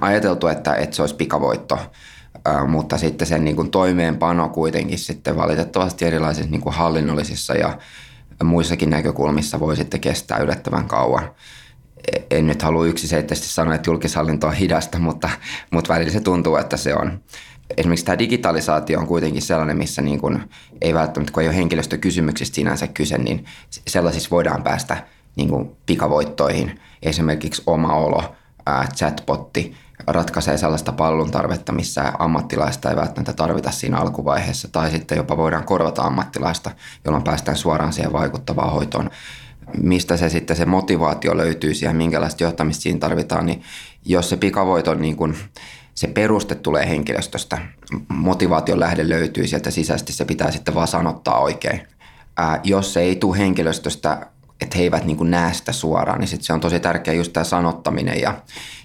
[0.00, 1.78] ajateltu, että, että se olisi pikavoitto–
[2.68, 7.78] mutta sitten sen niin kuin toimeenpano kuitenkin sitten valitettavasti erilaisissa niin kuin hallinnollisissa ja
[8.44, 11.30] muissakin näkökulmissa voi sitten kestää yllättävän kauan.
[12.12, 15.30] E, en nyt halua yksiselitteisesti sanoa, että julkishallinto on hidasta, mutta,
[15.70, 17.20] mutta välillä se tuntuu, että se on.
[17.76, 22.54] Esimerkiksi tämä digitalisaatio on kuitenkin sellainen, missä niin kuin ei välttämättä, kun ei ole henkilöstökysymyksistä
[22.54, 23.44] sinänsä kyse, niin
[23.88, 26.80] sellaisissa voidaan päästä niin kuin pikavoittoihin.
[27.02, 28.34] Esimerkiksi oma olo,
[28.96, 29.74] chatbotti,
[30.06, 35.64] ratkaisee sellaista pallon tarvetta, missä ammattilaista ei välttämättä tarvita siinä alkuvaiheessa, tai sitten jopa voidaan
[35.64, 36.70] korvata ammattilaista,
[37.04, 39.10] jolloin päästään suoraan siihen vaikuttavaan hoitoon.
[39.82, 43.62] Mistä se sitten se motivaatio löytyy siihen, minkälaista johtamista siinä tarvitaan, niin
[44.04, 45.36] jos se pikavoiton niin kuin
[45.94, 47.58] se peruste tulee henkilöstöstä,
[48.08, 51.80] motivaation lähde löytyy sieltä sisäisesti, se pitää sitten vaan sanottaa oikein.
[52.36, 54.26] Ää, jos se ei tule henkilöstöstä,
[54.60, 57.32] että he eivät niin kuin näe sitä suoraan, niin sit se on tosi tärkeä just
[57.32, 58.34] tämä sanottaminen ja,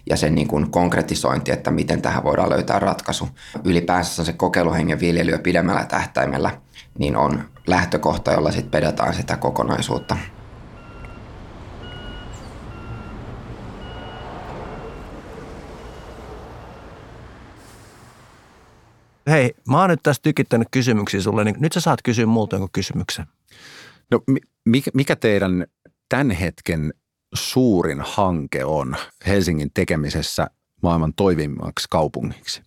[0.10, 3.30] ja sen niin kuin konkretisointi, että miten tähän voidaan löytää ratkaisu.
[3.64, 6.52] Ylipäänsä se kokeiluhengen viljelyä pidemmällä tähtäimellä
[6.98, 10.18] niin on lähtökohta, jolla sitten pedataan sitä kokonaisuutta.
[19.30, 22.70] Hei, mä oon nyt tässä tykittänyt kysymyksiä sulle, niin nyt sä saat kysyä multa jonkun
[22.74, 23.26] kysymyksen.
[24.12, 24.20] No
[24.66, 25.66] mikä, mikä teidän
[26.10, 26.94] tämän hetken
[27.34, 28.96] suurin hanke on
[29.28, 30.48] Helsingin tekemisessä
[30.82, 32.62] maailman toivimmaksi kaupungiksi?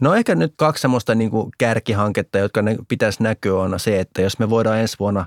[0.00, 4.22] No ehkä nyt kaksi semmoista niin kuin kärkihanketta, jotka ne pitäisi näkyä on se, että
[4.22, 5.26] jos me voidaan ensi vuonna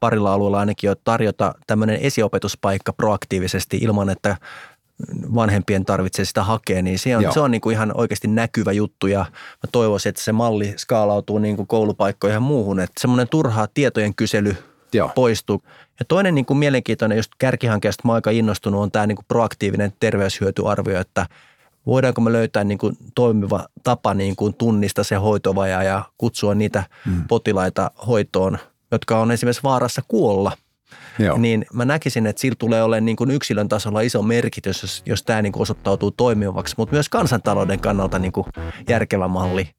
[0.00, 4.36] parilla alueella ainakin jo tarjota tämmöinen esiopetuspaikka proaktiivisesti ilman, että
[5.34, 9.06] vanhempien tarvitsee sitä hakea, niin se on, se on niin kuin ihan oikeasti näkyvä juttu
[9.06, 13.66] ja mä toivoisin, että se malli skaalautuu niin kuin koulupaikkoihin ja muuhun, että semmoinen turha
[13.74, 14.56] tietojen kysely
[14.92, 15.12] Joo.
[15.14, 15.62] poistuu.
[15.98, 19.92] Ja toinen niin kuin mielenkiintoinen just kärkihankkeesta mä aika innostunut on tämä niin kuin proaktiivinen
[20.00, 21.26] terveyshyötyarvio, että
[21.86, 26.82] voidaanko me löytää niin kuin toimiva tapa niin kuin tunnistaa se hoitovaja ja kutsua niitä
[27.04, 27.24] hmm.
[27.28, 28.58] potilaita hoitoon,
[28.90, 30.52] jotka on esimerkiksi vaarassa kuolla–
[31.18, 31.38] Joo.
[31.38, 35.22] niin mä näkisin, että sillä tulee olemaan niin kuin yksilön tasolla iso merkitys, jos, jos
[35.22, 38.46] tämä niin kuin osoittautuu toimivaksi, mutta myös kansantalouden kannalta niin kuin
[38.88, 39.70] järkevä malli.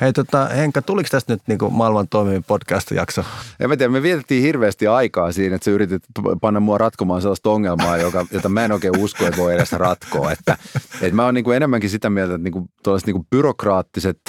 [0.00, 3.24] Hei tota, Henkka, tuliko tästä nyt niin kuin maailman toimivin podcast-jakso?
[3.60, 6.02] En mä tiedä, me vietettiin hirveästi aikaa siinä, että sä yritit
[6.40, 10.32] panna mua ratkomaan sellaista ongelmaa, joka, jota mä en oikein usko, että voi edes ratkoa.
[10.32, 10.56] Että,
[11.00, 12.68] että mä oon niin enemmänkin sitä mieltä, että niin kuin,
[13.06, 14.20] niin kuin byrokraattiset,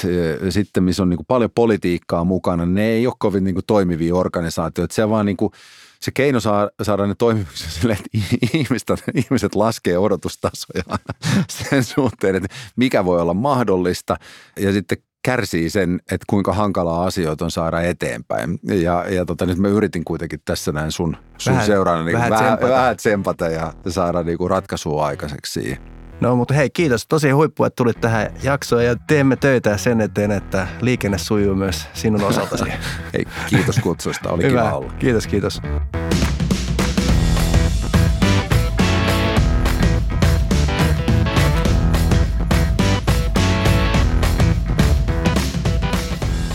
[0.50, 4.16] sitten missä on niin kuin paljon politiikkaa mukana, ne ei ole kovin niin kuin toimivia
[4.16, 4.96] organisaatioita.
[4.96, 5.52] Se vaan niin kuin,
[6.00, 8.10] se keino saa, saada ne toimiviksi sille, että
[8.54, 10.84] ihmiset, ihmiset laskee odotustasoja
[11.70, 14.18] sen suhteen, että mikä voi olla mahdollista.
[14.60, 18.60] Ja sitten kärsii sen, että kuinka hankalaa asioita on saada eteenpäin.
[18.64, 22.30] Ja, ja tota, nyt mä yritin kuitenkin tässä näin sun, sun vähän, seuraana niin vähän,
[22.30, 22.74] vähän, tsempata.
[22.74, 25.78] vähän tsempata ja saada niin kuin ratkaisua aikaiseksi siihen.
[26.22, 30.32] No mutta hei, kiitos tosi huippu, että tulit tähän jaksoon ja teemme töitä sen eteen,
[30.32, 32.66] että liikenne sujuu myös sinun osaltasi.
[33.14, 34.62] hei, kiitos kutsusta, oli Hyvä.
[34.62, 34.94] kiva olla.
[35.00, 35.62] Kiitos, kiitos.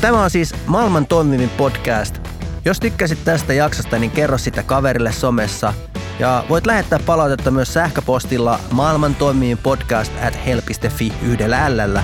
[0.02, 2.28] Tämä on siis maailman toimivin podcast.
[2.64, 5.74] Jos tykkäsit tästä jaksosta, niin kerro sitä kaverille somessa.
[6.18, 12.02] Ja voit lähettää palautetta myös sähköpostilla maailman toimivin podcast at hel.fi yhdellä ällä